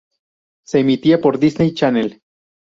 [0.65, 2.23] Se emitía por Disney Channel.